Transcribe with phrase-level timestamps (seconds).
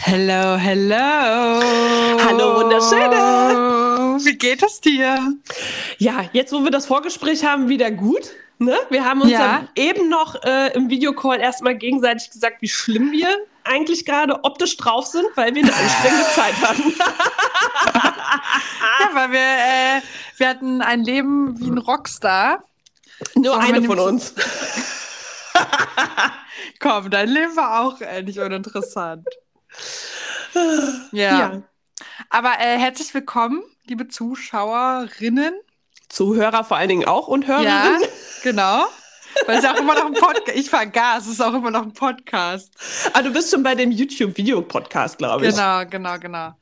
[0.00, 1.60] Hello, hello.
[2.24, 4.18] Hallo, Wunderschöne.
[4.24, 5.34] Wie geht es dir?
[5.98, 8.30] Ja, jetzt, wo wir das Vorgespräch haben, wieder gut.
[8.58, 8.76] Ne?
[8.90, 9.66] Wir haben uns Ja.
[9.76, 13.28] eben noch äh, im Videocall erstmal gegenseitig gesagt, wie schlimm wir
[13.64, 16.94] eigentlich gerade optisch drauf sind, weil wir eine anstrengende Zeit hatten.
[19.00, 20.00] Ja, weil wir, äh,
[20.38, 22.64] wir hatten ein Leben wie ein Rockstar.
[23.34, 24.32] Nur So eine von uns.
[26.80, 29.26] Komm, dein Leben war auch äh, nicht uninteressant.
[31.12, 31.38] Ja.
[31.38, 31.62] Ja.
[32.30, 35.54] Aber äh, herzlich willkommen, liebe Zuschauerinnen.
[36.08, 38.08] Zuhörer vor allen Dingen auch und Ja, Hörerinnen.
[38.42, 38.86] genau.
[39.46, 40.48] Weil es ist auch immer noch ein Podcast.
[40.58, 42.72] Ich vergaß, es ist auch immer noch ein Podcast.
[43.12, 45.54] Ah, du bist schon bei dem YouTube-Video-Podcast, glaube ich.
[45.54, 46.54] Genau, genau, genau.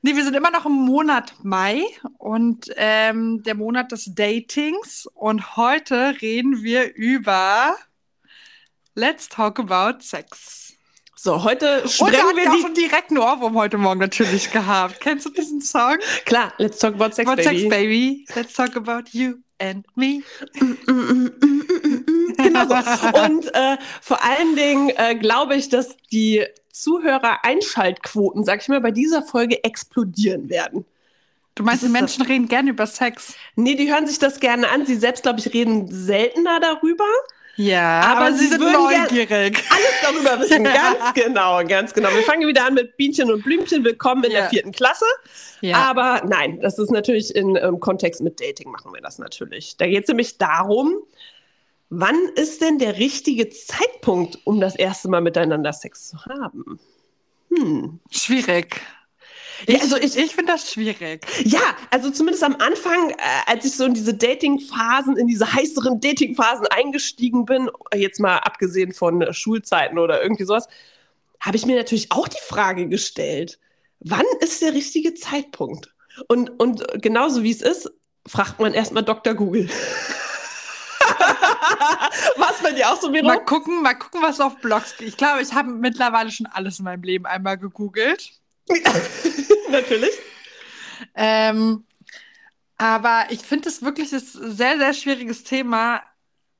[0.00, 1.82] Nee, wir sind immer noch im Monat Mai
[2.18, 5.06] und ähm, der Monat des Datings.
[5.12, 7.74] Und heute reden wir über
[8.94, 10.67] Let's Talk About Sex.
[11.20, 12.62] So, heute sprengen wir auch die...
[12.62, 15.00] schon direkt einen Ohrwurm heute Morgen natürlich gehabt.
[15.00, 15.96] Kennst du diesen Song?
[16.24, 17.58] Klar, let's talk about sex, about baby.
[17.58, 18.26] Sex, Baby.
[18.36, 20.22] Let's talk about you and me.
[22.36, 22.74] genau so.
[23.20, 28.92] Und äh, vor allen Dingen äh, glaube ich, dass die Zuhörer-Einschaltquoten, sag ich mal, bei
[28.92, 30.84] dieser Folge explodieren werden.
[31.56, 33.34] Du meinst, Das die Menschen reden gerne über Sex?
[33.56, 34.86] Nee, die hören sich das gerne an.
[34.86, 37.06] Sie selbst, glaube ich, reden seltener darüber.
[37.58, 39.64] Ja, Aber aber, sie sie sind neugierig.
[39.70, 40.62] Alles darüber wissen.
[40.62, 42.08] ganz genau, ganz genau.
[42.14, 43.82] Wir fangen wieder an mit Bienchen und Blümchen.
[43.84, 44.42] Willkommen in Ja.
[44.42, 45.04] der vierten Klasse.
[45.60, 45.76] Ja.
[45.76, 49.76] Aber nein, das ist natürlich in ähm, Kontext mit Dating machen wir das natürlich.
[49.76, 50.98] Da geht es nämlich darum,
[51.90, 56.78] wann ist denn der richtige Zeitpunkt, um das erste Mal miteinander Sex zu haben?
[57.52, 57.98] Hm.
[58.12, 58.80] Schwierig.
[59.66, 61.26] Ja, also ich, Ich finde das schwierig.
[61.44, 63.14] ja, also zumindest am Anfang, äh,
[63.46, 68.92] als ich so in diese Dating-Phasen, in diese heißeren Dating-Phasen eingestiegen bin, jetzt mal abgesehen
[68.92, 70.68] von äh, Schulzeiten oder irgendwie sowas,
[71.40, 73.58] habe ich mir natürlich auch die Frage gestellt,
[74.00, 75.92] wann ist der richtige Zeitpunkt?
[76.28, 77.90] Und, und genauso wie es ist,
[78.26, 79.34] fragt man erstmal Dr.
[79.34, 79.68] Google.
[82.36, 83.26] Was bei dir auch so, Miro?
[83.26, 85.08] Mal gucken, mal gucken, was auf Blogs geht.
[85.08, 88.37] Ich glaube, ich habe mittlerweile schon alles in meinem Leben einmal gegoogelt.
[89.70, 90.12] Natürlich.
[91.14, 91.84] Ähm,
[92.76, 96.02] aber ich finde es wirklich ein sehr, sehr schwieriges Thema,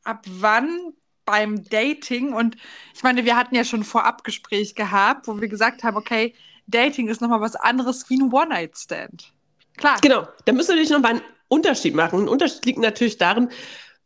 [0.04, 2.56] ab wann beim Dating und
[2.94, 6.34] ich meine, wir hatten ja schon ein Vorabgespräch gehabt, wo wir gesagt haben, okay,
[6.66, 9.32] Dating ist nochmal was anderes wie ein One-Night-Stand.
[9.76, 9.98] Klar.
[10.00, 12.20] Genau, da müssen wir natürlich noch mal einen Unterschied machen.
[12.20, 13.50] Ein Unterschied liegt natürlich darin,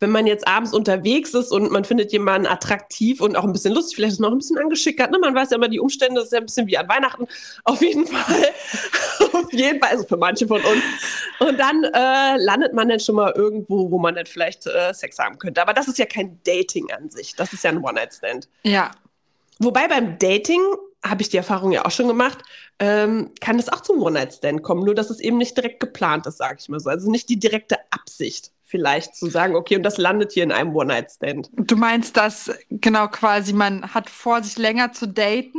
[0.02, 3.72] wenn man jetzt abends unterwegs ist und man findet jemanden attraktiv und auch ein bisschen
[3.72, 5.10] lustig, vielleicht ist man auch ein bisschen angeschickert.
[5.12, 5.18] Ne?
[5.18, 7.26] Man weiß ja immer die Umstände, das ist ja ein bisschen wie an Weihnachten.
[7.64, 8.50] Auf jeden Fall.
[9.32, 10.82] Auf jeden Fall, also für manche von uns.
[11.38, 15.18] Und dann äh, landet man dann schon mal irgendwo, wo man dann vielleicht äh, Sex
[15.18, 15.62] haben könnte.
[15.62, 17.34] Aber das ist ja kein Dating an sich.
[17.36, 18.48] Das ist ja ein One-Night-Stand.
[18.64, 18.90] Ja.
[19.60, 20.60] Wobei beim Dating,
[21.04, 22.38] habe ich die Erfahrung ja auch schon gemacht,
[22.78, 26.38] ähm, kann es auch zum One-Night-Stand kommen, nur dass es eben nicht direkt geplant ist,
[26.38, 26.90] sage ich mal so.
[26.90, 30.74] Also nicht die direkte Absicht, vielleicht zu sagen, okay, und das landet hier in einem
[30.74, 31.50] One-Night-Stand.
[31.52, 35.58] Du meinst, dass genau quasi man hat vor, sich länger zu daten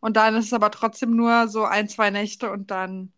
[0.00, 3.12] und dann ist es aber trotzdem nur so ein, zwei Nächte und dann.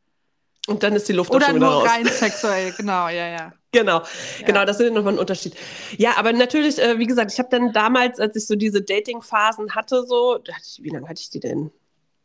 [0.66, 1.88] Und dann ist die Luft Oder schon wieder nur raus.
[1.88, 3.52] rein sexuell, genau, ja, ja.
[3.72, 4.02] Genau,
[4.40, 4.46] Ja.
[4.46, 5.54] genau, das ist nochmal ein Unterschied.
[5.96, 9.74] Ja, aber natürlich, äh, wie gesagt, ich habe dann damals, als ich so diese Dating-Phasen
[9.76, 10.40] hatte, so,
[10.80, 11.70] wie lange hatte ich die denn?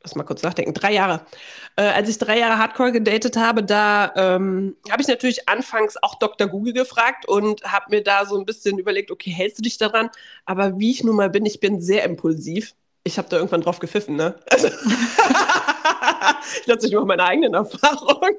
[0.05, 1.25] Lass mal kurz nachdenken, drei Jahre.
[1.77, 6.19] Äh, als ich drei Jahre Hardcore gedatet habe, da ähm, habe ich natürlich anfangs auch
[6.19, 6.47] Dr.
[6.47, 10.11] Google gefragt und habe mir da so ein bisschen überlegt, okay, hältst du dich daran?
[10.45, 12.75] Aber wie ich nun mal bin, ich bin sehr impulsiv.
[13.03, 14.35] Ich habe da irgendwann drauf gepfiffen, ne?
[14.51, 14.67] Also
[16.61, 18.35] ich nutze nicht mal meine eigenen Erfahrungen.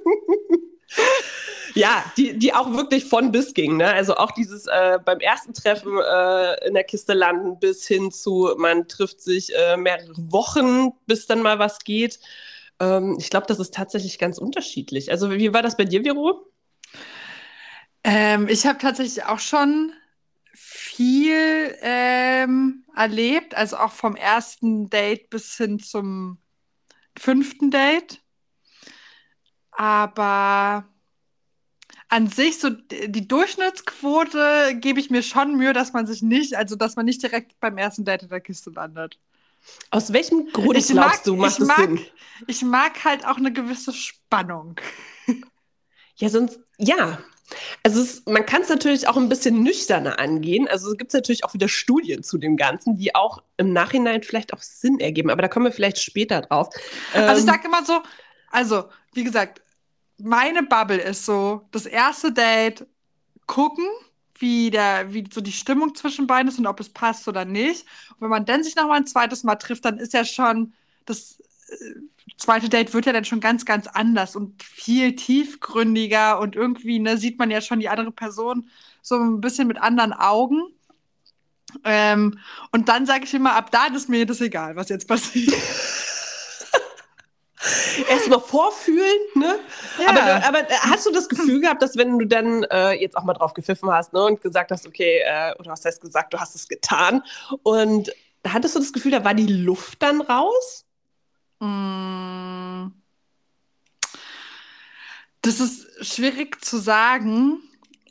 [1.76, 3.76] Ja, die, die auch wirklich von bis ging.
[3.76, 3.86] Ne?
[3.86, 8.54] Also auch dieses äh, beim ersten Treffen äh, in der Kiste landen bis hin zu,
[8.56, 12.18] man trifft sich äh, mehrere Wochen, bis dann mal was geht.
[12.80, 15.10] Ähm, ich glaube, das ist tatsächlich ganz unterschiedlich.
[15.10, 16.50] Also wie war das bei dir, Vero?
[18.04, 19.92] Ähm, ich habe tatsächlich auch schon
[20.54, 26.38] viel ähm, erlebt, also auch vom ersten Date bis hin zum
[27.18, 28.22] fünften Date.
[29.72, 30.88] Aber
[32.08, 36.76] an sich, so die Durchschnittsquote gebe ich mir schon Mühe, dass man sich nicht, also
[36.76, 39.18] dass man nicht direkt beim ersten Date in der Kiste landet.
[39.90, 42.00] Aus welchem Grund Ich glaubst mag- du, macht ich mag- Sinn?
[42.46, 44.76] Ich mag halt auch eine gewisse Spannung.
[46.18, 47.18] Ja, sonst, ja.
[47.82, 50.66] Also es, man kann es natürlich auch ein bisschen nüchterner angehen.
[50.66, 54.54] Also es gibt natürlich auch wieder Studien zu dem Ganzen, die auch im Nachhinein vielleicht
[54.54, 55.28] auch Sinn ergeben.
[55.28, 56.68] Aber da kommen wir vielleicht später drauf.
[57.12, 58.02] Also ich Ähm, sage immer so,
[58.50, 59.60] also wie gesagt,
[60.18, 62.86] meine Bubble ist so, das erste Date
[63.46, 63.86] gucken,
[64.38, 67.86] wie der, wie so die Stimmung zwischen beiden ist und ob es passt oder nicht.
[68.14, 70.74] Und wenn man dann sich noch mal ein zweites Mal trifft, dann ist ja schon
[71.06, 71.38] das
[72.36, 77.16] zweite Date wird ja dann schon ganz, ganz anders und viel tiefgründiger und irgendwie ne,
[77.16, 78.68] sieht man ja schon die andere Person
[79.02, 80.62] so ein bisschen mit anderen Augen.
[81.84, 82.38] Ähm,
[82.72, 85.54] und dann sage ich immer, ab da ist mir das egal, was jetzt passiert.
[88.26, 89.58] Erstmal vorfühlen, ne?
[89.98, 90.08] Ja.
[90.08, 93.24] Aber, aber, äh, hast du das Gefühl gehabt, dass wenn du dann äh, jetzt auch
[93.24, 96.40] mal drauf gepfiffen hast ne, und gesagt hast, okay, äh, oder was heißt gesagt, du
[96.40, 97.22] hast es getan
[97.62, 98.12] und
[98.46, 100.86] hattest du das Gefühl, da war die Luft dann raus?
[101.60, 102.88] Mm.
[105.42, 107.60] Das ist schwierig zu sagen.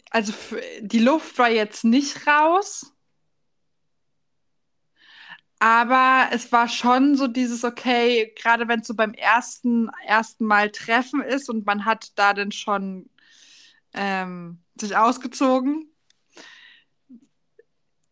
[0.10, 0.32] Also
[0.80, 2.95] die Luft war jetzt nicht raus.
[5.60, 10.69] Aber es war schon so dieses, okay, gerade wenn es so beim ersten, ersten Mal
[10.69, 13.10] Treffen ist und man hat da dann schon
[13.94, 15.90] ähm, sich ausgezogen.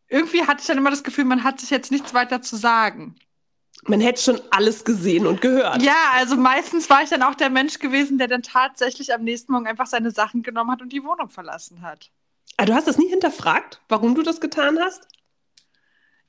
[0.07, 3.15] Irgendwie hatte ich dann immer das Gefühl, man hat sich jetzt nichts weiter zu sagen.
[3.85, 5.81] Man hätte schon alles gesehen und gehört.
[5.81, 9.51] Ja, also meistens war ich dann auch der Mensch gewesen, der dann tatsächlich am nächsten
[9.51, 12.09] Morgen einfach seine Sachen genommen hat und die Wohnung verlassen hat.
[12.55, 15.07] Aber ah, du hast das nie hinterfragt, warum du das getan hast?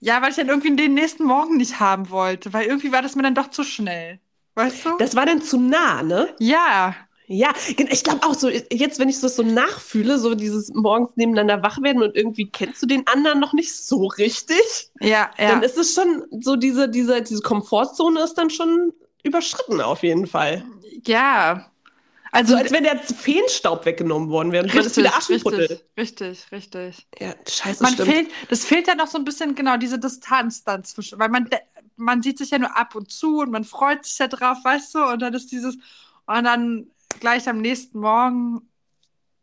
[0.05, 3.17] Ja, weil ich dann irgendwie den nächsten Morgen nicht haben wollte, weil irgendwie war das
[3.17, 4.21] mir dann doch zu schnell.
[4.55, 4.99] Weißt du?
[4.99, 6.29] Das war dann zu nah, ne?
[6.39, 6.95] Ja.
[7.27, 11.63] Ja, ich glaube auch so, jetzt, wenn ich das so nachfühle, so dieses morgens nebeneinander
[11.63, 14.91] wach werden und irgendwie kennst du den anderen noch nicht so richtig.
[15.01, 15.49] Ja, ja.
[15.49, 18.93] Dann ist es schon so, diese, diese, diese Komfortzone ist dann schon
[19.23, 20.67] überschritten auf jeden Fall.
[21.07, 21.71] Ja,
[22.35, 24.65] also, so als wenn der Feenstaub weggenommen worden wäre.
[24.65, 25.81] Richtig, das wieder Aschenputtel.
[25.97, 28.11] Richtig, richtig, Ja, scheiße, man stimmt.
[28.11, 31.49] Fehlt, das fehlt ja noch so ein bisschen, genau, diese Distanz dann zwischen, weil man,
[31.97, 34.95] man sieht sich ja nur ab und zu und man freut sich ja drauf, weißt
[34.95, 35.77] du, und dann ist dieses,
[36.27, 36.91] und dann
[37.21, 38.69] gleich am nächsten Morgen,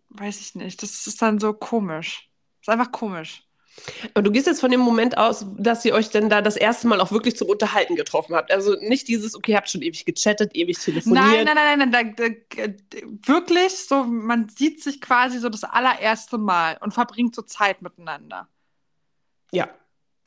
[0.09, 2.29] weiß ich nicht, das ist dann so komisch.
[2.59, 3.43] Das ist einfach komisch.
[4.13, 6.87] Aber du gehst jetzt von dem Moment aus, dass ihr euch denn da das erste
[6.87, 8.51] Mal auch wirklich zum Unterhalten getroffen habt.
[8.51, 11.25] Also nicht dieses, okay, habt schon ewig gechattet, ewig telefoniert.
[11.25, 12.77] Nein, nein, nein, nein, nein
[13.25, 18.47] wirklich so, man sieht sich quasi so das allererste Mal und verbringt so Zeit miteinander.
[19.51, 19.69] Ja,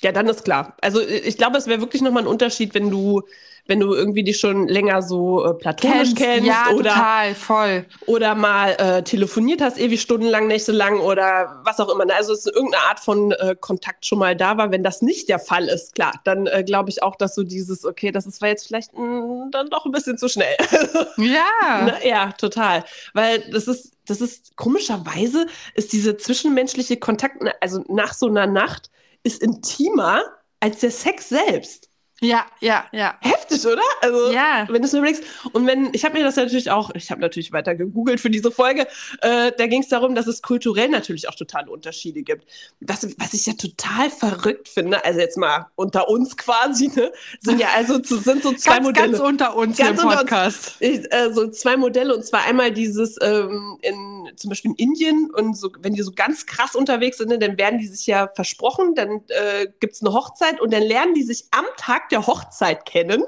[0.02, 0.76] ja, dann ist klar.
[0.80, 3.22] Also ich glaube, es wäre wirklich nochmal ein Unterschied, wenn du
[3.66, 7.86] wenn du irgendwie dich schon länger so äh, platonisch kennst, kennst ja, oder total, voll.
[8.06, 12.04] oder mal äh, telefoniert hast, ewig stundenlang, nächtelang oder was auch immer.
[12.04, 12.14] Ne?
[12.14, 14.70] Also es ist irgendeine Art von äh, Kontakt schon mal da war.
[14.70, 17.84] Wenn das nicht der Fall ist, klar, dann äh, glaube ich auch, dass so dieses,
[17.84, 20.56] okay, das ist, war jetzt vielleicht mh, mm, dann doch ein bisschen zu schnell.
[21.16, 21.84] ja.
[21.84, 21.94] ne?
[22.04, 22.84] Ja, total.
[23.14, 28.90] Weil das ist, das ist komischerweise ist diese zwischenmenschliche Kontakt, also nach so einer Nacht,
[29.22, 30.22] ist intimer
[30.60, 31.88] als der Sex selbst.
[32.24, 33.16] Ja, ja, ja.
[33.20, 33.82] Heftig, oder?
[34.00, 34.66] Also, ja.
[34.68, 35.22] wenn du es überlegst.
[35.52, 38.50] Und wenn, ich habe mir das natürlich auch, ich habe natürlich weiter gegoogelt für diese
[38.50, 38.86] Folge,
[39.20, 42.46] äh, da ging es darum, dass es kulturell natürlich auch totale Unterschiede gibt.
[42.80, 47.60] Was, was ich ja total verrückt finde, also jetzt mal unter uns quasi, ne, sind
[47.60, 49.10] ja also sind so zwei ganz, Modelle.
[49.12, 50.80] Ganz unter uns ganz im Podcast.
[50.80, 55.30] Uns, äh, so zwei Modelle und zwar einmal dieses ähm, in zum Beispiel in Indien
[55.34, 58.28] und so, wenn die so ganz krass unterwegs sind, ne, dann werden die sich ja
[58.34, 62.13] versprochen, dann äh, gibt es eine Hochzeit und dann lernen die sich am Tag der
[62.18, 63.22] Hochzeit kennen.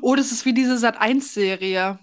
[0.00, 1.98] Oh, das ist wie diese Sat1-Serie.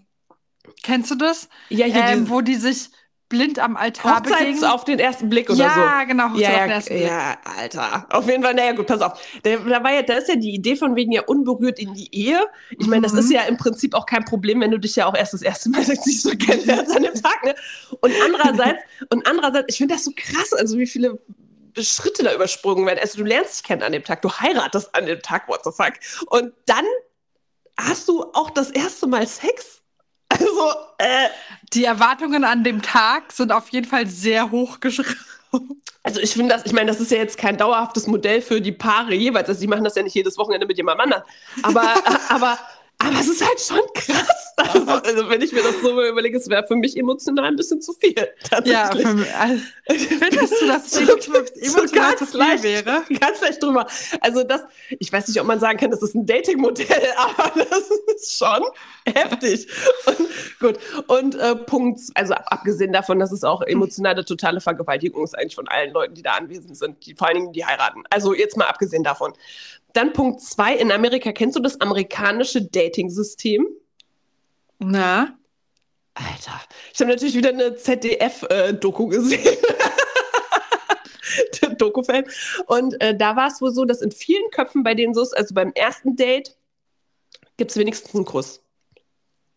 [0.83, 1.49] Kennst du das?
[1.69, 2.89] Ja, hier ähm, wo die sich
[3.29, 4.63] blind am Altar Hochzeit begingen.
[4.65, 5.79] auf den ersten Blick oder ja, so.
[5.79, 6.29] Ja, genau.
[6.31, 7.07] Hochzeit ja, auf den ersten Blick.
[7.07, 8.07] ja, Alter.
[8.09, 9.21] Auf jeden Fall, naja, gut, pass auf.
[9.43, 12.13] Da, da, war ja, da ist ja die Idee von wegen ja unberührt in die
[12.13, 12.43] Ehe.
[12.77, 13.19] Ich meine, das mhm.
[13.19, 15.69] ist ja im Prinzip auch kein Problem, wenn du dich ja auch erst das erste
[15.69, 17.43] Mal nicht so kennenlernst an dem Tag.
[17.45, 17.53] Ne?
[18.01, 18.79] Und andererseits,
[19.11, 21.19] und andererseits, ich finde das so krass, also wie viele
[21.83, 22.99] Schritte da übersprungen werden.
[22.99, 25.71] Also du lernst dich kennen an dem Tag, du heiratest an dem Tag, what the
[25.71, 25.93] fuck.
[26.27, 26.85] Und dann
[27.77, 29.77] hast du auch das erste Mal Sex.
[30.31, 31.27] Also, äh,
[31.73, 35.19] die Erwartungen an dem Tag sind auf jeden Fall sehr hoch geschrieben.
[36.03, 38.71] Also ich finde das, ich meine, das ist ja jetzt kein dauerhaftes Modell für die
[38.71, 39.49] Paare jeweils.
[39.49, 41.23] Also die machen das ja nicht jedes Wochenende mit jemandem anderen.
[41.63, 41.93] Aber,
[42.29, 42.59] aber
[42.99, 44.45] aber es ist halt schon krass.
[44.59, 47.81] Also, also wenn ich mir das so überlege, es wäre für mich emotional ein bisschen
[47.81, 48.13] zu viel.
[48.65, 53.03] Ja, für mich, also, findest du, dass es emotional, so ganz zu viel leicht, wäre?
[53.21, 53.87] Ganz leicht drüber.
[54.19, 56.87] Also das, ich weiß nicht, ob man sagen kann, das ist ein Dating-Modell,
[57.17, 58.63] aber das ist schon
[59.05, 59.67] heftig.
[60.05, 60.27] Und,
[60.59, 60.79] gut.
[61.07, 65.69] Und äh, Punkt, also abgesehen davon, dass es auch emotionale totale Vergewaltigung ist eigentlich von
[65.69, 68.03] allen Leuten, die da anwesend sind, die vor allen Dingen die heiraten.
[68.09, 69.31] Also jetzt mal abgesehen davon.
[69.93, 73.67] Dann Punkt zwei, in Amerika kennst du das amerikanische Dating-System?
[74.79, 75.37] Na?
[76.13, 76.61] Alter,
[76.93, 79.57] ich habe natürlich wieder eine ZDF-Doku äh, gesehen.
[81.79, 82.25] Doku-Fan.
[82.67, 85.35] Und äh, da war es wohl so, dass in vielen Köpfen bei denen so ist,
[85.35, 86.55] also beim ersten Date
[87.57, 88.61] gibt es wenigstens einen Kuss.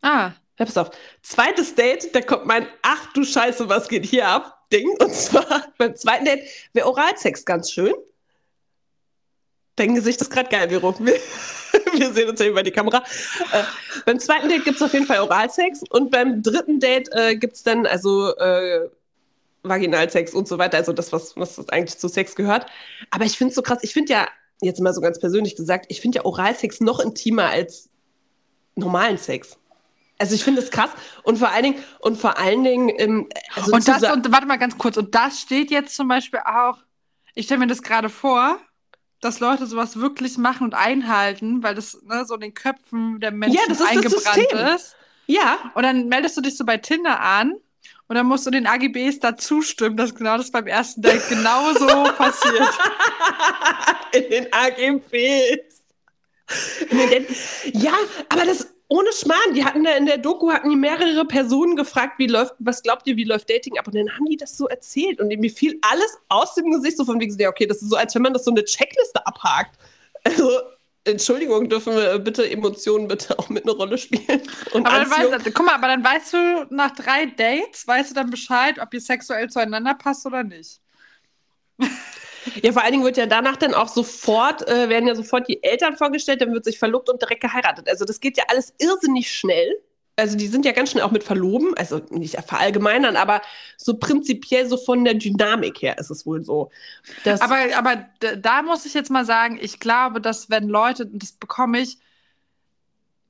[0.01, 0.33] Ah.
[0.59, 0.91] Ja, pass auf.
[1.23, 4.67] Zweites Date, da kommt mein Ach du Scheiße, was geht hier ab?
[4.73, 4.91] Ding.
[4.99, 7.95] Und zwar beim zweiten Date wäre Oralsex ganz schön.
[9.77, 10.95] Dein Gesicht ist gerade geil, Vero.
[11.95, 12.99] Wir sehen uns ja über die Kamera.
[13.53, 13.63] Äh,
[14.05, 17.55] beim zweiten Date gibt es auf jeden Fall Oralsex und beim dritten Date äh, gibt
[17.55, 18.89] es dann also äh,
[19.63, 22.67] Vaginalsex und so weiter, also das, was, was eigentlich zu Sex gehört.
[23.11, 24.29] Aber ich finde es so krass, ich finde ja,
[24.61, 27.89] jetzt mal so ganz persönlich gesagt, ich finde ja Oralsex noch intimer als
[28.75, 29.59] normalen Sex.
[30.19, 30.91] Also ich finde es krass
[31.25, 34.59] und vor allen Dingen und vor allen Dingen ähm, also und das und warte mal
[34.59, 36.79] ganz kurz und das steht jetzt zum Beispiel auch.
[37.35, 38.61] Ich stelle mir das gerade vor,
[39.23, 43.31] dass Leute sowas wirklich machen und einhalten, weil das ne, so in den Köpfen der
[43.31, 44.97] Menschen ja, das ist eingebrannt das ist.
[45.27, 45.59] Ja.
[45.75, 47.53] Und dann meldest du dich so bei Tinder an
[48.09, 51.87] und dann musst du den AGBs da zustimmen, dass genau das beim ersten Date genauso
[52.17, 52.69] passiert.
[54.13, 55.83] In den AGBs.
[57.73, 57.93] Ja,
[58.29, 62.19] aber das ohne Schmarrn, die hatten da in der Doku hatten die mehrere Personen gefragt,
[62.19, 63.87] wie läuft, was glaubt ihr, wie läuft Dating ab?
[63.87, 67.07] Und dann haben die das so erzählt und mir fiel alles aus dem Gesicht, so
[67.07, 69.79] von wegen, ja, okay, das ist so, als wenn man das so eine Checkliste abhakt.
[70.25, 70.61] Also,
[71.05, 74.43] Entschuldigung, dürfen wir bitte Emotionen bitte auch mit einer Rolle spielen?
[74.75, 78.15] Und aber dann weißt, guck mal, aber dann weißt du nach drei Dates, weißt du
[78.15, 80.81] dann Bescheid, ob ihr sexuell zueinander passt oder nicht.
[82.63, 85.63] Ja, vor allen Dingen wird ja danach dann auch sofort, äh, werden ja sofort die
[85.63, 87.89] Eltern vorgestellt, dann wird sich verlobt und direkt geheiratet.
[87.89, 89.73] Also das geht ja alles irrsinnig schnell.
[90.17, 93.41] Also die sind ja ganz schnell auch mit verloben, also nicht verallgemeinern, aber
[93.79, 96.71] so prinzipiell so von der Dynamik her ist es wohl so.
[97.25, 98.07] aber aber
[98.37, 101.99] da muss ich jetzt mal sagen, ich glaube, dass wenn Leute, das bekomme ich,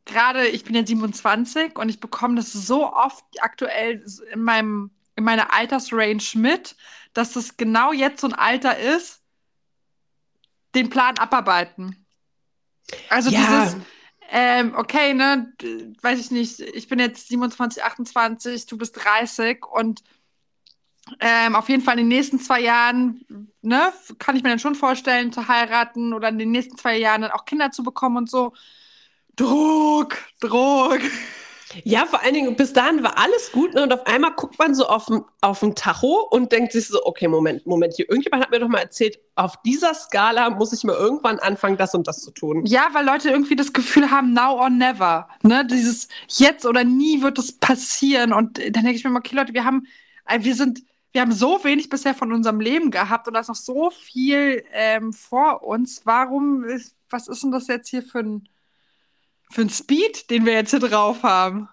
[0.06, 5.24] gerade ich bin ja 27 und ich bekomme das so oft aktuell in meinem in
[5.24, 6.74] meiner Altersrange mit,
[7.14, 9.20] dass das genau jetzt so ein Alter ist,
[10.74, 12.06] den Plan abarbeiten.
[13.08, 13.40] Also ja.
[13.40, 13.76] dieses,
[14.30, 15.52] ähm, okay, ne,
[16.00, 20.02] weiß ich nicht, ich bin jetzt 27, 28, du bist 30 und
[21.20, 24.74] ähm, auf jeden Fall in den nächsten zwei Jahren, ne, kann ich mir dann schon
[24.74, 28.30] vorstellen, zu heiraten oder in den nächsten zwei Jahren dann auch Kinder zu bekommen und
[28.30, 28.52] so.
[29.36, 31.00] Druck, Druck.
[31.84, 33.82] Ja, vor allen Dingen, bis dahin war alles gut ne?
[33.82, 37.66] und auf einmal guckt man so auf den Tacho und denkt sich so, okay, Moment,
[37.66, 41.38] Moment, hier, irgendjemand hat mir doch mal erzählt, auf dieser Skala muss ich mal irgendwann
[41.38, 42.64] anfangen, das und das zu tun.
[42.66, 47.22] Ja, weil Leute irgendwie das Gefühl haben, now or never, ne, dieses jetzt oder nie
[47.22, 49.86] wird es passieren und dann denke ich mir okay, Leute, wir haben,
[50.26, 53.48] äh, wir sind, wir haben so wenig bisher von unserem Leben gehabt und da ist
[53.48, 56.02] noch so viel ähm, vor uns.
[56.04, 56.64] Warum,
[57.10, 58.48] was ist denn das jetzt hier für ein
[59.52, 61.68] für einen Speed, den wir jetzt hier drauf haben.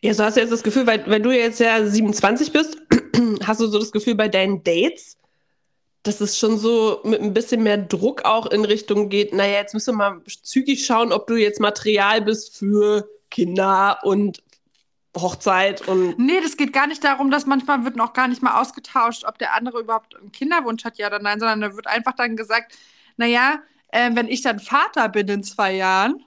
[0.00, 2.76] Ja, so hast du jetzt das Gefühl, weil wenn du jetzt ja 27 bist,
[3.46, 5.16] hast du so das Gefühl bei deinen Dates,
[6.02, 9.74] dass es schon so mit ein bisschen mehr Druck auch in Richtung geht, naja, jetzt
[9.74, 14.42] müssen wir mal zügig schauen, ob du jetzt Material bist für Kinder und
[15.16, 16.18] Hochzeit und.
[16.18, 19.38] Nee, das geht gar nicht darum, dass manchmal wird noch gar nicht mal ausgetauscht, ob
[19.38, 22.76] der andere überhaupt einen Kinderwunsch hat, ja oder nein, sondern da wird einfach dann gesagt,
[23.16, 26.24] naja, äh, wenn ich dann Vater bin in zwei Jahren,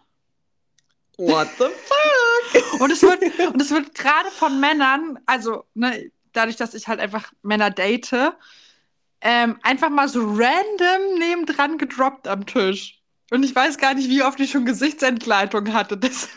[1.17, 2.79] What the fuck?
[2.81, 3.21] und es wird,
[3.53, 8.33] und es wird gerade von Männern, also ne, dadurch, dass ich halt einfach Männer date,
[9.21, 13.01] ähm, einfach mal so random nebendran gedroppt am Tisch.
[13.31, 15.97] Und ich weiß gar nicht, wie oft ich schon Gesichtsentgleitung hatte.
[15.97, 16.29] Das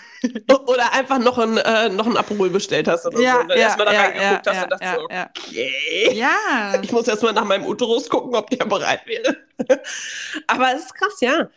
[0.67, 3.41] oder einfach noch ein, äh, noch ein Aperol bestellt hast oder ja, so.
[3.41, 6.13] Und dann ja, erstmal da ja, reingeguckt ja, hast und dachte so, okay.
[6.15, 6.81] Ja.
[6.83, 9.37] Ich muss erstmal nach meinem Uterus gucken, ob der bereit wäre.
[10.47, 11.49] Aber es ist krass, ja.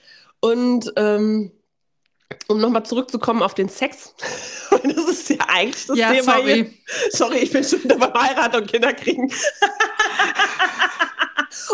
[0.41, 1.51] Und ähm,
[2.47, 4.13] um nochmal zurückzukommen auf den Sex.
[4.71, 6.33] das ist ja eigentlich das ja, Thema.
[6.33, 6.53] Sorry.
[6.53, 6.71] Hier.
[7.11, 9.31] Sorry, ich bin schon wieder beim Heiraten und Kinder kriegen.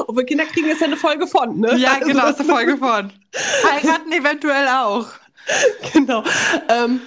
[0.08, 1.78] Obwohl Kinder kriegen ist ja eine Folge von, ne?
[1.78, 3.14] Ja, also, genau, ist eine Folge von.
[3.72, 5.08] Heiraten eventuell auch.
[5.94, 6.24] Genau.
[6.68, 7.02] Ähm,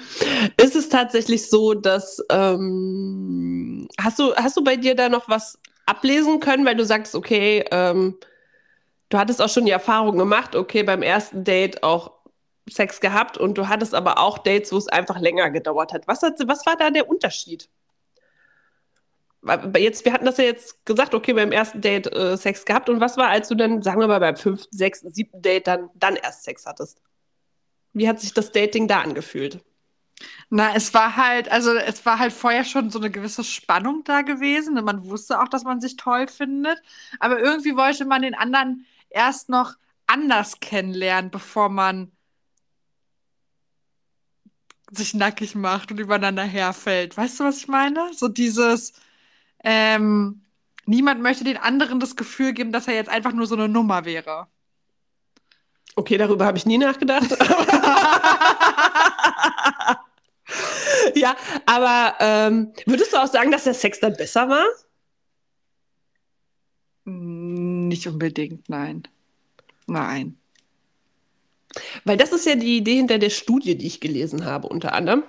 [0.57, 5.59] ist es tatsächlich so, dass ähm, hast du hast du bei dir da noch was
[5.85, 8.17] ablesen können, weil du sagst, okay, ähm,
[9.11, 12.13] du hattest auch schon die Erfahrung gemacht, okay, beim ersten Date auch
[12.71, 16.07] Sex gehabt und du hattest aber auch Dates, wo es einfach länger gedauert hat.
[16.09, 17.69] Was, hat, was war da der Unterschied?
[19.77, 23.01] Jetzt, wir hatten das ja jetzt gesagt, okay, beim ersten Date äh, Sex gehabt und
[23.01, 26.17] was war, als du dann, sagen wir mal, beim fünften, sechsten, siebten Date dann, dann
[26.17, 27.01] erst Sex hattest?
[27.95, 29.65] Wie hat sich das Dating da angefühlt?
[30.51, 34.21] Na, es war halt, also es war halt vorher schon so eine gewisse Spannung da
[34.21, 36.81] gewesen und man wusste auch, dass man sich toll findet,
[37.19, 42.13] aber irgendwie wollte man den anderen erst noch anders kennenlernen, bevor man
[44.91, 47.17] sich nackig macht und übereinander herfällt.
[47.17, 48.11] Weißt du, was ich meine?
[48.15, 48.93] So dieses,
[49.65, 50.43] ähm,
[50.87, 54.05] niemand möchte den anderen das Gefühl geben, dass er jetzt einfach nur so eine Nummer
[54.05, 54.49] wäre.
[55.97, 57.31] Okay, darüber habe ich nie nachgedacht.
[61.15, 64.65] ja, aber ähm, würdest du auch sagen, dass der Sex dann besser war?
[67.05, 69.03] Nicht unbedingt, nein.
[69.87, 70.40] Nein.
[72.05, 75.23] Weil das ist ja die Idee hinter der Studie, die ich gelesen habe, unter anderem.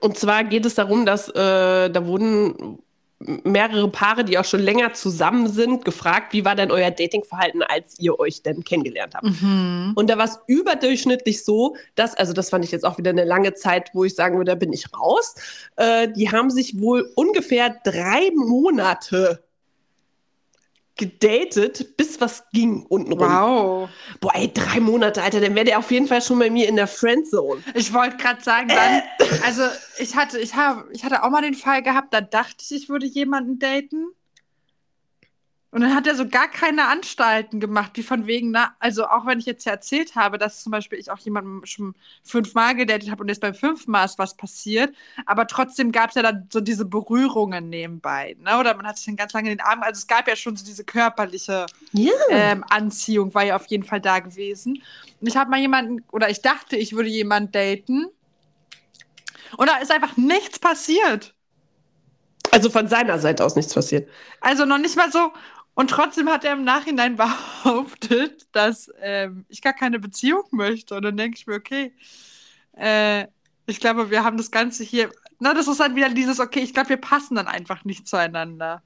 [0.00, 2.78] Und zwar geht es darum, dass äh, da wurden
[3.18, 7.98] mehrere Paare, die auch schon länger zusammen sind, gefragt, wie war denn euer Datingverhalten, als
[7.98, 9.24] ihr euch denn kennengelernt habt.
[9.24, 9.92] Mhm.
[9.94, 13.24] Und da war es überdurchschnittlich so, dass, also das fand ich jetzt auch wieder eine
[13.24, 15.34] lange Zeit, wo ich sagen würde, da bin ich raus.
[15.76, 19.42] Äh, die haben sich wohl ungefähr drei Monate
[20.96, 23.88] gedatet, bis was ging unten Wow.
[24.20, 26.76] Boah, ey, drei Monate, Alter, dann wäre der auf jeden Fall schon bei mir in
[26.76, 27.62] der Friendzone.
[27.74, 29.02] Ich wollte gerade sagen, dann,
[29.44, 29.62] also
[29.98, 32.88] ich hatte, ich habe, ich hatte auch mal den Fall gehabt, da dachte ich, ich
[32.88, 34.06] würde jemanden daten.
[35.74, 39.26] Und dann hat er so gar keine Anstalten gemacht, wie von wegen, na, also auch
[39.26, 43.10] wenn ich jetzt ja erzählt habe, dass zum Beispiel ich auch jemanden schon fünfmal gedatet
[43.10, 44.94] habe und jetzt beim fünften Mal ist was passiert,
[45.26, 48.56] aber trotzdem gab es ja dann so diese Berührungen nebenbei, ne?
[48.56, 50.54] Oder man hat sich dann ganz lange in den Armen, also es gab ja schon
[50.54, 52.12] so diese körperliche yeah.
[52.30, 54.80] ähm, Anziehung, war ja auf jeden Fall da gewesen.
[55.20, 58.06] Und ich habe mal jemanden, oder ich dachte, ich würde jemanden daten.
[59.56, 61.34] Und da ist einfach nichts passiert.
[62.54, 64.08] Also von seiner Seite aus nichts passiert.
[64.40, 65.32] Also noch nicht mal so,
[65.74, 67.16] und trotzdem hat er im Nachhinein
[67.64, 70.94] behauptet, dass ähm, ich gar keine Beziehung möchte.
[70.94, 71.92] Und dann denke ich mir, okay,
[72.76, 73.26] äh,
[73.66, 75.10] ich glaube, wir haben das Ganze hier.
[75.40, 78.82] Na, das ist dann wieder dieses, okay, ich glaube, wir passen dann einfach nicht zueinander.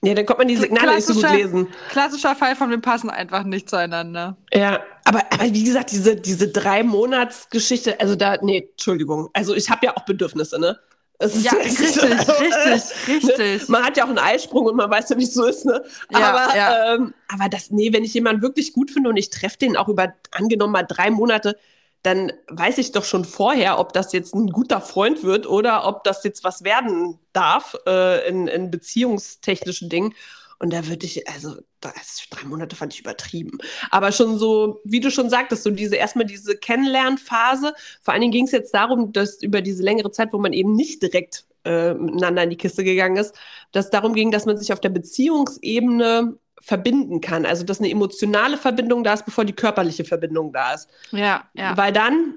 [0.00, 1.66] Ja, dann kommt man die Signale nicht so gut lesen.
[1.90, 4.36] Klassischer Fall von wir passen einfach nicht zueinander.
[4.52, 9.28] Ja, aber, aber wie gesagt, diese, diese drei Monats-Geschichte, also da, nee, Entschuldigung.
[9.32, 10.78] Also ich habe ja auch Bedürfnisse, ne?
[11.20, 13.68] Ja, richtig, richtig, richtig.
[13.68, 15.84] Man hat ja auch einen Eisprung und man weiß ja, wie es so ist, ne?
[16.10, 16.94] Ja, aber, ja.
[16.94, 19.88] Ähm, aber das, nee, wenn ich jemanden wirklich gut finde und ich treffe den auch
[19.88, 21.56] über angenommen mal drei Monate,
[22.02, 26.04] dann weiß ich doch schon vorher, ob das jetzt ein guter Freund wird oder ob
[26.04, 30.14] das jetzt was werden darf äh, in, in beziehungstechnischen Dingen.
[30.60, 33.58] Und da würde ich, also drei Monate fand ich übertrieben.
[33.90, 37.74] Aber schon so, wie du schon sagtest, so diese erstmal diese Kennenlernphase.
[38.02, 40.74] Vor allen Dingen ging es jetzt darum, dass über diese längere Zeit, wo man eben
[40.74, 43.34] nicht direkt äh, miteinander in die Kiste gegangen ist,
[43.72, 47.46] dass darum ging, dass man sich auf der Beziehungsebene verbinden kann.
[47.46, 50.88] Also dass eine emotionale Verbindung da ist, bevor die körperliche Verbindung da ist.
[51.10, 51.76] Ja, ja.
[51.76, 52.34] Weil dann,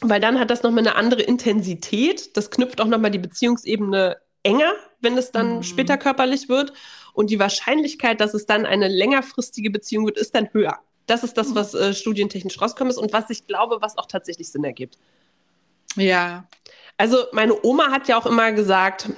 [0.00, 2.36] weil dann hat das nochmal eine andere Intensität.
[2.36, 5.62] Das knüpft auch nochmal die Beziehungsebene enger, wenn es dann mhm.
[5.62, 6.72] später körperlich wird.
[7.12, 10.78] Und die Wahrscheinlichkeit, dass es dann eine längerfristige Beziehung wird, ist dann höher.
[11.06, 11.54] Das ist das, mhm.
[11.56, 14.98] was äh, studientechnisch rauskommt und was ich glaube, was auch tatsächlich Sinn ergibt.
[15.96, 16.46] Ja.
[16.96, 19.10] Also meine Oma hat ja auch immer gesagt,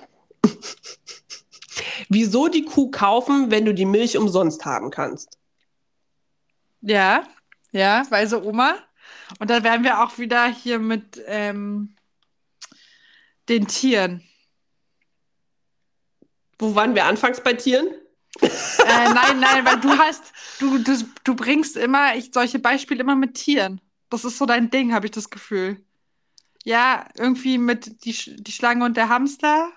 [2.08, 5.38] wieso die Kuh kaufen, wenn du die Milch umsonst haben kannst?
[6.80, 7.24] Ja,
[7.72, 8.76] ja, weise Oma.
[9.38, 11.94] Und dann wären wir auch wieder hier mit ähm,
[13.48, 14.22] den Tieren.
[16.62, 17.88] Wo waren wir anfangs bei Tieren?
[18.40, 18.48] äh,
[19.12, 23.34] nein, nein, weil du hast, du, du, du bringst immer ich, solche Beispiele immer mit
[23.34, 23.80] Tieren.
[24.10, 25.84] Das ist so dein Ding, habe ich das Gefühl.
[26.62, 29.72] Ja, irgendwie mit die, die Schlange und der Hamster.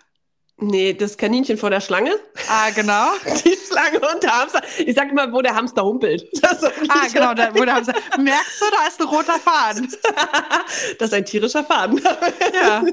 [0.57, 2.11] Nee, das Kaninchen vor der Schlange.
[2.47, 3.09] Ah, genau.
[3.43, 4.61] Die Schlange und der Hamster.
[4.77, 6.25] Ich sag immer, wo der Hamster humpelt.
[6.43, 7.93] ah, genau, da, wo der Hamster.
[8.17, 9.93] Merkst du, da ist ein roter Faden.
[10.97, 12.01] das ist ein tierischer Faden.
[12.53, 12.85] ja.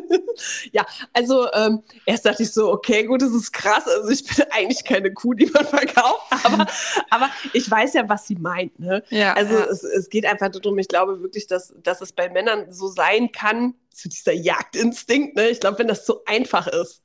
[0.72, 3.86] Ja, also ähm, erst dachte ich so, okay, gut, das ist krass.
[3.86, 6.66] Also ich bin eigentlich keine Kuh, die man verkauft, aber,
[7.10, 8.76] aber ich weiß ja, was sie meint.
[8.80, 9.04] Ne?
[9.10, 9.64] Ja, also ja.
[9.66, 13.30] Es, es geht einfach darum, ich glaube wirklich, dass, dass es bei Männern so sein
[13.30, 15.36] kann, so dieser Jagdinstinkt.
[15.36, 15.50] Ne?
[15.50, 17.02] Ich glaube, wenn das so einfach ist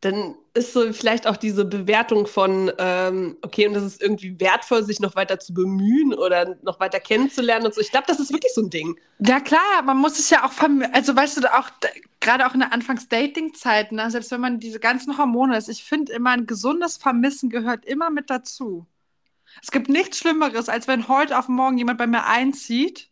[0.00, 4.82] dann ist so vielleicht auch diese Bewertung von, ähm, okay, und das ist irgendwie wertvoll,
[4.82, 7.82] sich noch weiter zu bemühen oder noch weiter kennenzulernen und so.
[7.82, 8.98] Ich glaube, das ist wirklich so ein Ding.
[9.18, 10.52] Ja, klar, man muss es ja auch,
[10.92, 11.68] also weißt du, auch
[12.20, 16.12] gerade auch in der Anfangs-Dating-Zeit, ne, selbst wenn man diese ganzen Hormone ist, ich finde
[16.12, 18.86] immer, ein gesundes Vermissen gehört immer mit dazu.
[19.62, 23.10] Es gibt nichts Schlimmeres, als wenn heute auf morgen jemand bei mir einzieht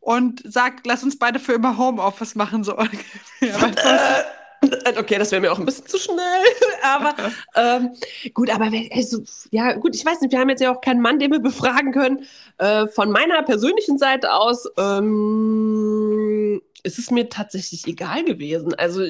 [0.00, 4.26] und sagt, lass uns beide für immer Homeoffice machen, so ungefähr.
[4.98, 6.44] Okay, das wäre mir auch ein bisschen zu schnell.
[6.82, 7.14] aber
[7.54, 7.94] ähm,
[8.34, 11.18] gut, aber also, ja, gut, ich weiß nicht, wir haben jetzt ja auch keinen Mann,
[11.18, 12.26] den wir befragen können.
[12.58, 18.74] Äh, von meiner persönlichen Seite aus ähm, ist es mir tatsächlich egal gewesen.
[18.74, 19.02] Also,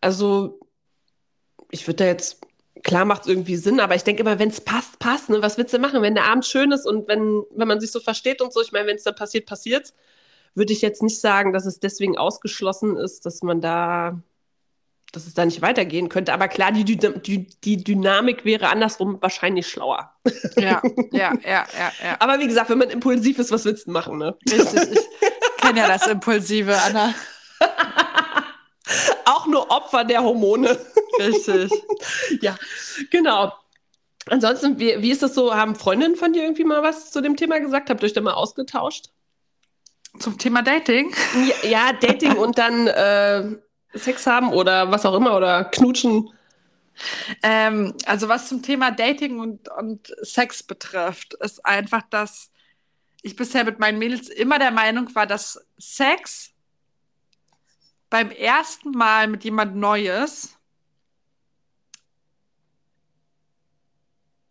[0.00, 0.60] also
[1.70, 2.40] ich würde da jetzt,
[2.82, 5.28] klar macht es irgendwie Sinn, aber ich denke immer, wenn es passt, passt.
[5.28, 5.42] Ne?
[5.42, 8.00] Was willst du machen, wenn der Abend schön ist und wenn, wenn man sich so
[8.00, 8.60] versteht und so?
[8.62, 9.94] Ich meine, wenn es dann passiert, passiert's
[10.54, 14.20] würde ich jetzt nicht sagen, dass es deswegen ausgeschlossen ist, dass man da,
[15.12, 16.32] dass es da nicht weitergehen könnte.
[16.32, 20.12] Aber klar, die, die, die Dynamik wäre andersrum wahrscheinlich schlauer.
[20.56, 20.82] Ja,
[21.12, 22.16] ja, ja, ja, ja.
[22.18, 24.36] Aber wie gesagt, wenn man impulsiv ist, was willst du machen, ne?
[24.50, 27.14] Richtig, ich kenne ja das Impulsive, Anna.
[29.24, 30.76] Auch nur Opfer der Hormone.
[31.18, 31.70] Richtig.
[32.40, 32.56] ja,
[33.10, 33.52] genau.
[34.26, 35.54] Ansonsten, wie, wie ist das so?
[35.54, 37.90] Haben Freundinnen von dir irgendwie mal was zu dem Thema gesagt?
[37.90, 39.10] Habt ihr euch da mal ausgetauscht?
[40.20, 41.12] Zum Thema Dating?
[41.62, 43.56] Ja, ja Dating und dann äh,
[43.94, 46.30] Sex haben oder was auch immer oder knutschen.
[47.42, 52.50] Ähm, also was zum Thema Dating und, und Sex betrifft, ist einfach, dass
[53.22, 56.50] ich bisher mit meinen Mädels immer der Meinung war, dass Sex
[58.10, 60.56] beim ersten Mal mit jemand Neues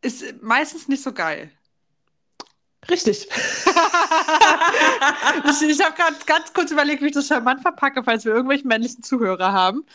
[0.02, 1.52] ist meistens nicht so geil.
[2.90, 3.28] Richtig.
[5.46, 8.68] ich ich habe gerade ganz kurz überlegt, wie ich das charmant verpacke, falls wir irgendwelche
[8.68, 9.86] männlichen Zuhörer haben.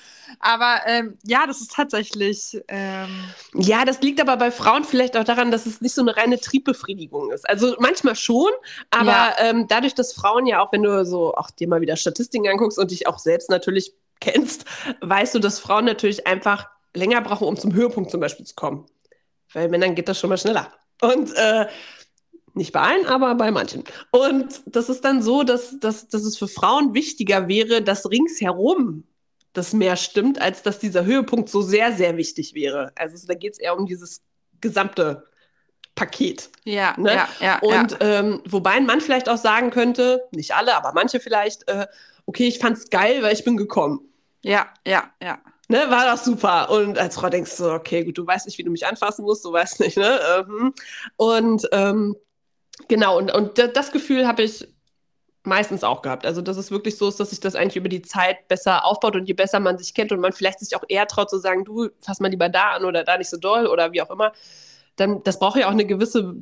[0.40, 2.61] Aber ähm, ja, das ist tatsächlich.
[2.69, 3.09] Ähm
[3.55, 6.40] ja, das liegt aber bei Frauen vielleicht auch daran, dass es nicht so eine reine
[6.40, 7.49] Triebbefriedigung ist.
[7.49, 8.51] Also manchmal schon,
[8.90, 9.35] aber ja.
[9.38, 12.79] ähm, dadurch, dass Frauen ja auch, wenn du so auch dir mal wieder Statistiken anguckst
[12.79, 14.64] und dich auch selbst natürlich kennst,
[15.01, 18.87] weißt du, dass Frauen natürlich einfach länger brauchen, um zum Höhepunkt zum Beispiel zu kommen.
[19.53, 20.73] Weil Männern geht das schon mal schneller.
[21.01, 21.67] Und äh,
[22.55, 23.85] nicht bei allen, aber bei manchen.
[24.11, 29.05] Und das ist dann so, dass, dass, dass es für Frauen wichtiger wäre, dass ringsherum
[29.53, 32.93] das mehr stimmt, als dass dieser Höhepunkt so sehr, sehr wichtig wäre.
[32.97, 34.23] Also da geht es eher um dieses
[34.61, 35.25] gesamte
[35.95, 36.51] Paket.
[36.64, 37.14] Ja, ne?
[37.14, 37.59] ja, ja.
[37.61, 37.99] Und ja.
[38.01, 41.87] Ähm, wobei ein Mann vielleicht auch sagen könnte, nicht alle, aber manche vielleicht, äh,
[42.27, 44.01] okay, ich fand's geil, weil ich bin gekommen.
[44.43, 45.38] Ja, ja, ja.
[45.69, 46.69] Ne, war doch super.
[46.71, 49.45] Und als Frau denkst du, okay, gut, du weißt nicht, wie du mich anfassen musst,
[49.45, 50.21] du weißt nicht, ne?
[50.37, 50.75] Ähm,
[51.17, 52.17] und ähm,
[52.89, 54.67] Genau, und, und das Gefühl habe ich
[55.45, 56.27] meistens auch gehabt.
[56.27, 59.15] Also, dass es wirklich so ist, dass sich das eigentlich über die Zeit besser aufbaut
[59.17, 61.65] und je besser man sich kennt und man vielleicht sich auch eher traut zu sagen,
[61.65, 64.33] du, fass mal lieber da an oder da nicht so doll oder wie auch immer,
[64.97, 66.35] dann das braucht ja auch eine gewisse,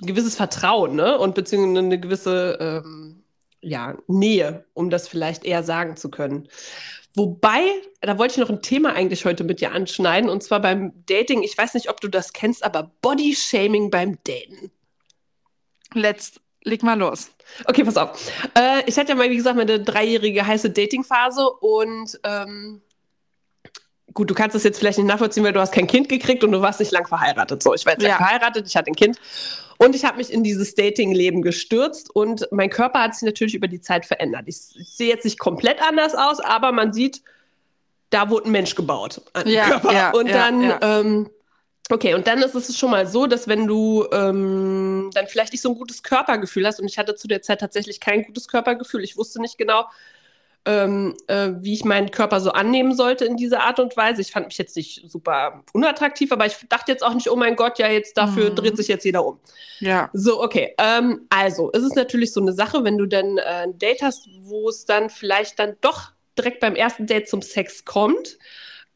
[0.00, 1.18] gewisses Vertrauen, ne?
[1.18, 3.22] Und beziehungsweise eine gewisse ähm,
[3.60, 6.48] ja, Nähe, um das vielleicht eher sagen zu können.
[7.14, 7.62] Wobei,
[8.00, 11.42] da wollte ich noch ein Thema eigentlich heute mit dir anschneiden, und zwar beim Dating.
[11.42, 14.70] Ich weiß nicht, ob du das kennst, aber Body-Shaming beim Daten.
[15.98, 17.30] Let's, leg mal los.
[17.66, 18.30] Okay, pass auf.
[18.56, 22.82] Äh, ich hatte ja mal, wie gesagt, meine dreijährige heiße Dating-Phase und ähm,
[24.14, 26.52] gut, du kannst das jetzt vielleicht nicht nachvollziehen, weil du hast kein Kind gekriegt und
[26.52, 27.62] du warst nicht lang verheiratet.
[27.62, 28.16] So, ich war jetzt ja.
[28.16, 29.18] verheiratet, ich hatte ein Kind
[29.78, 33.68] und ich habe mich in dieses Dating-Leben gestürzt und mein Körper hat sich natürlich über
[33.68, 34.44] die Zeit verändert.
[34.46, 37.22] Ich, ich sehe jetzt nicht komplett anders aus, aber man sieht,
[38.10, 39.92] da wurde ein Mensch gebaut an ja, Körper.
[39.92, 41.30] Ja, und dann ähm,
[41.90, 45.62] Okay, und dann ist es schon mal so, dass wenn du ähm, dann vielleicht nicht
[45.62, 49.02] so ein gutes Körpergefühl hast, und ich hatte zu der Zeit tatsächlich kein gutes Körpergefühl,
[49.02, 49.86] ich wusste nicht genau,
[50.66, 54.20] ähm, äh, wie ich meinen Körper so annehmen sollte in dieser Art und Weise.
[54.20, 57.56] Ich fand mich jetzt nicht super unattraktiv, aber ich dachte jetzt auch nicht, oh mein
[57.56, 58.56] Gott, ja, jetzt dafür mhm.
[58.56, 59.40] dreht sich jetzt jeder um.
[59.80, 60.10] Ja.
[60.12, 60.74] So, okay.
[60.76, 64.28] Ähm, also, es ist natürlich so eine Sache, wenn du dann äh, ein Date hast,
[64.40, 68.38] wo es dann vielleicht dann doch direkt beim ersten Date zum Sex kommt.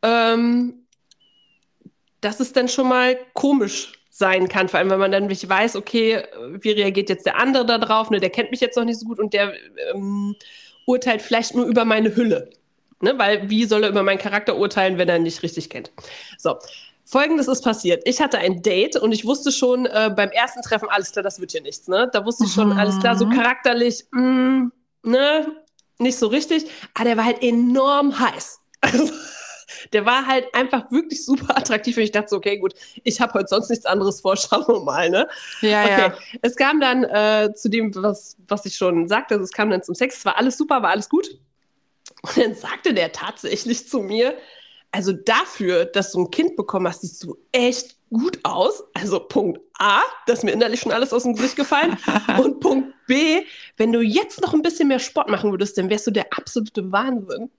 [0.03, 0.82] Ähm,
[2.23, 5.77] dass es dann schon mal komisch sein kann, vor allem wenn man dann nicht weiß,
[5.77, 6.23] okay,
[6.61, 9.07] wie reagiert jetzt der andere da drauf, ne, der kennt mich jetzt noch nicht so
[9.07, 9.53] gut und der
[9.93, 10.35] ähm,
[10.87, 12.51] urteilt vielleicht nur über meine Hülle.
[13.01, 15.91] Ne, weil wie soll er über meinen Charakter urteilen, wenn er ihn nicht richtig kennt?
[16.39, 16.57] So,
[17.05, 18.03] Folgendes ist passiert.
[18.07, 21.41] Ich hatte ein Date und ich wusste schon äh, beim ersten Treffen, alles klar, das
[21.41, 21.89] wird hier nichts.
[21.89, 22.09] Ne?
[22.13, 22.79] Da wusste ich schon, mhm.
[22.79, 25.57] alles klar, so charakterlich, mh, mm, ne,
[25.99, 26.67] nicht so richtig.
[26.95, 28.59] Aber der war halt enorm heiß.
[28.85, 29.13] Also,
[29.92, 31.97] der war halt einfach wirklich super attraktiv.
[31.97, 34.81] Und ich dachte so, okay, gut, ich habe heute sonst nichts anderes vor, schauen wir
[34.81, 35.29] mal, ne?
[35.61, 36.01] Ja, okay.
[36.01, 36.14] ja.
[36.42, 39.83] Es kam dann äh, zu dem, was, was ich schon sagte, also es kam dann
[39.83, 41.29] zum Sex, es war alles super, war alles gut.
[42.23, 44.37] Und dann sagte der tatsächlich zu mir,
[44.92, 48.85] also dafür, dass du ein Kind bekommen hast, siehst du echt gut aus.
[48.95, 51.97] Also Punkt A, das ist mir innerlich schon alles aus dem Gesicht gefallen.
[52.38, 53.42] Und Punkt B,
[53.79, 56.92] wenn du jetzt noch ein bisschen mehr Sport machen würdest, dann wärst du der absolute
[56.92, 57.51] Wahnsinn.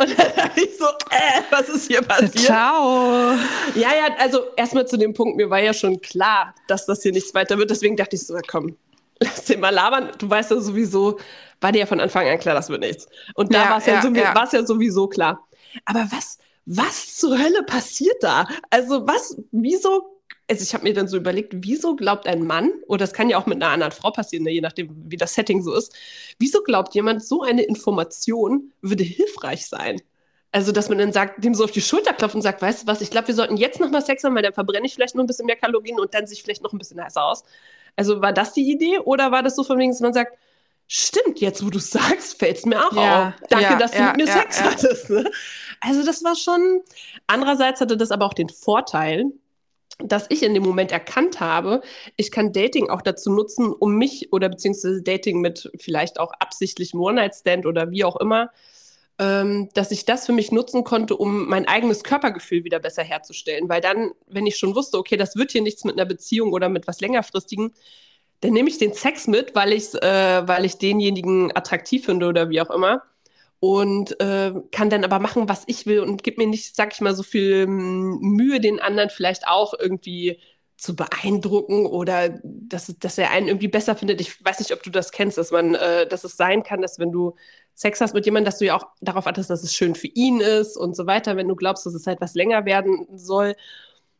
[0.00, 2.38] Und dann dachte ich so, äh, was ist hier passiert?
[2.38, 3.32] Ciao.
[3.74, 7.12] Ja, ja, also erstmal zu dem Punkt, mir war ja schon klar, dass das hier
[7.12, 7.70] nichts weiter wird.
[7.70, 8.76] Deswegen dachte ich so, komm,
[9.18, 10.12] lass den mal labern.
[10.18, 11.18] Du weißt ja sowieso,
[11.60, 13.08] war dir ja von Anfang an klar, das wird nichts.
[13.34, 14.48] Und da ja, war es ja, ja, sowieso, ja.
[14.52, 15.48] ja sowieso klar.
[15.84, 18.46] Aber was, was zur Hölle passiert da?
[18.70, 20.17] Also was, wieso
[20.50, 23.38] also ich habe mir dann so überlegt, wieso glaubt ein Mann, oder das kann ja
[23.38, 25.94] auch mit einer anderen Frau passieren, ne, je nachdem, wie das Setting so ist,
[26.38, 30.00] wieso glaubt jemand, so eine Information würde hilfreich sein?
[30.50, 32.86] Also, dass man dann sagt, dem so auf die Schulter klopft und sagt, weißt du
[32.86, 35.14] was, ich glaube, wir sollten jetzt noch mal Sex haben, weil dann verbrenne ich vielleicht
[35.14, 37.44] noch ein bisschen mehr Kalorien und dann sich vielleicht noch ein bisschen heißer aus.
[37.96, 40.38] Also, war das die Idee oder war das so von wegen, dass man sagt,
[40.86, 43.48] stimmt, jetzt wo du sagst, fällt es mir auch ja, auf.
[43.50, 45.10] Danke, ja, dass du ja, mit mir Sex hattest.
[45.10, 45.30] Ne?
[45.80, 46.80] Also, das war schon.
[47.26, 49.26] Andererseits hatte das aber auch den Vorteil,
[49.98, 51.82] dass ich in dem Moment erkannt habe,
[52.16, 57.00] ich kann Dating auch dazu nutzen, um mich oder beziehungsweise Dating mit vielleicht auch absichtlichem
[57.00, 58.50] One-Night-Stand oder wie auch immer,
[59.18, 63.68] ähm, dass ich das für mich nutzen konnte, um mein eigenes Körpergefühl wieder besser herzustellen.
[63.68, 66.68] Weil dann, wenn ich schon wusste, okay, das wird hier nichts mit einer Beziehung oder
[66.68, 67.74] mit was längerfristigen,
[68.40, 72.60] dann nehme ich den Sex mit, weil äh, weil ich denjenigen attraktiv finde oder wie
[72.60, 73.02] auch immer.
[73.60, 77.00] Und äh, kann dann aber machen, was ich will und gib mir nicht, sag ich
[77.00, 80.38] mal, so viel mm, Mühe, den anderen vielleicht auch irgendwie
[80.76, 84.20] zu beeindrucken oder dass, dass er einen irgendwie besser findet.
[84.20, 87.00] Ich weiß nicht, ob du das kennst, dass man, äh, dass es sein kann, dass
[87.00, 87.34] wenn du
[87.74, 90.40] Sex hast mit jemandem, dass du ja auch darauf achtest, dass es schön für ihn
[90.40, 93.56] ist und so weiter, wenn du glaubst, dass es halt was länger werden soll.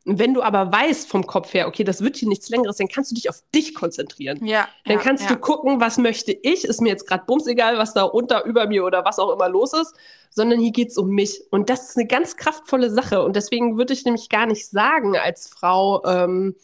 [0.04, 3.10] Wenn du aber weißt vom Kopf her, okay, das wird hier nichts Längeres, dann kannst
[3.10, 4.44] du dich auf dich konzentrieren.
[4.44, 4.66] Ja.
[4.84, 5.30] Dann ja, kannst ja.
[5.30, 6.64] du gucken, was möchte ich.
[6.64, 9.48] Ist mir jetzt gerade bums egal, was da unter, über mir oder was auch immer
[9.48, 9.94] los ist,
[10.30, 11.42] sondern hier geht es um mich.
[11.50, 13.22] Und das ist eine ganz kraftvolle Sache.
[13.22, 16.54] Und deswegen würde ich nämlich gar nicht sagen als Frau, ähm,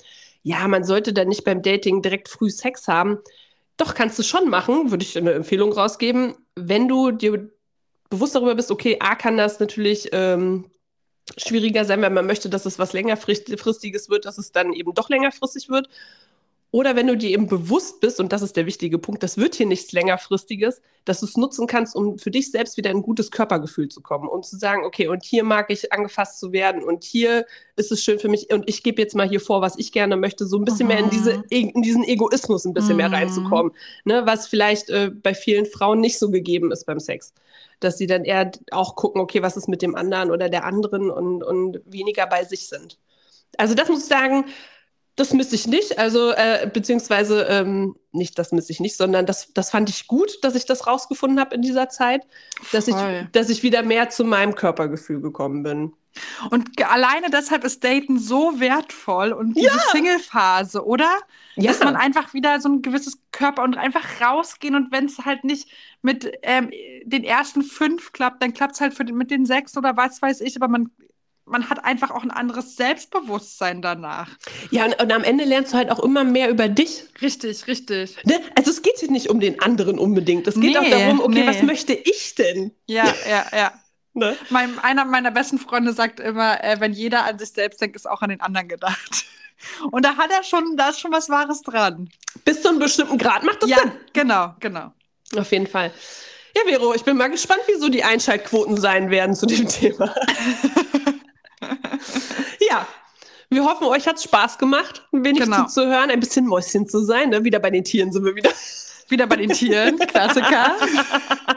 [0.43, 3.19] ja, man sollte dann nicht beim Dating direkt früh Sex haben.
[3.77, 7.51] Doch, kannst du schon machen, würde ich eine Empfehlung rausgeben, wenn du dir
[8.11, 10.67] bewusst darüber bist, okay, A kann das natürlich ähm,
[11.37, 15.09] schwieriger sein, wenn man möchte, dass es was längerfristiges wird, dass es dann eben doch
[15.09, 15.89] längerfristig wird.
[16.75, 19.55] Oder wenn du dir eben bewusst bist, und das ist der wichtige Punkt, das wird
[19.55, 23.31] hier nichts längerfristiges, dass du es nutzen kannst, um für dich selbst wieder ein gutes
[23.31, 27.05] Körpergefühl zu kommen und zu sagen, okay, und hier mag ich angefasst zu werden und
[27.05, 29.93] hier ist es schön für mich und ich gebe jetzt mal hier vor, was ich
[29.93, 30.95] gerne möchte, so ein bisschen mhm.
[30.95, 32.97] mehr in, diese, in diesen Egoismus ein bisschen mhm.
[32.97, 33.71] mehr reinzukommen,
[34.05, 37.35] ne, was vielleicht äh, bei vielen Frauen nicht so gegeben ist beim Sex.
[37.79, 41.13] Dass sie dann eher auch gucken, okay, was ist mit dem anderen oder der anderen
[41.13, 42.99] und, und weniger bei sich sind.
[43.59, 44.47] Also das muss ich sagen,
[45.17, 49.53] das müsste ich nicht, also äh, beziehungsweise ich nicht, das müsste ich nicht, sondern das,
[49.55, 52.27] das fand ich gut, dass ich das rausgefunden habe in dieser Zeit,
[52.73, 52.95] dass ich,
[53.33, 55.93] dass ich wieder mehr zu meinem Körpergefühl gekommen bin.
[56.51, 59.83] Und alleine deshalb ist Daten so wertvoll und diese Ja.
[59.91, 61.11] Single-Phase, oder?
[61.57, 61.73] Ja.
[61.73, 65.45] Dass man einfach wieder so ein gewisses Körper und einfach rausgehen und wenn es halt
[65.45, 65.69] nicht
[66.03, 66.71] mit ähm,
[67.05, 70.23] den ersten fünf klappt, dann klappt es halt für den, mit den sechs oder was
[70.23, 70.91] weiß ich, aber man,
[71.47, 74.31] man hat einfach auch ein anderes Selbstbewusstsein danach.
[74.71, 77.05] Ja, und, und am Ende lernst du halt auch immer mehr über dich.
[77.21, 78.17] Richtig, richtig.
[78.25, 78.41] Ne?
[78.57, 80.47] Also es geht hier nicht um den anderen unbedingt.
[80.47, 81.47] Es geht Nee, auch darum, okay, nee.
[81.47, 82.73] was möchte ich denn?
[82.87, 83.73] Ja, ja, ja.
[84.17, 84.37] Ne?
[84.49, 88.09] Mein, einer meiner besten Freunde sagt immer, äh, wenn jeder an sich selbst denkt, ist
[88.09, 89.25] auch an den anderen gedacht.
[89.91, 92.09] Und da hat er schon, da ist schon was Wahres dran.
[92.45, 93.91] Bis zu einem bestimmten Grad macht das ja, Sinn.
[94.13, 94.93] genau, genau.
[95.37, 95.91] Auf jeden Fall.
[96.57, 100.15] Ja, Vero, ich bin mal gespannt, wieso die Einschaltquoten sein werden zu dem Thema.
[102.71, 102.87] Ja,
[103.51, 105.65] wir hoffen, euch hat es Spaß gemacht, ein wenig Genau.
[105.67, 107.31] zuzuhören, ein bisschen Mäuschen zu sein.
[107.31, 107.45] Ne?
[107.45, 108.51] Wieder bei den Tieren sind wir wieder.
[109.09, 110.75] Wieder bei den Tieren, Klassiker.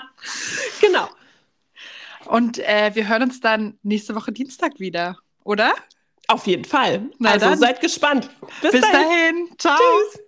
[0.82, 1.08] genau.
[2.26, 5.74] Und äh, wir hören uns dann nächste Woche Dienstag wieder, oder?
[6.28, 7.10] Auf jeden Fall.
[7.20, 7.58] Na also dann.
[7.58, 8.30] seid gespannt.
[8.62, 8.94] Bis, Bis dahin.
[9.02, 9.50] dahin.
[9.58, 9.78] Ciao.
[9.78, 10.22] Tschüss.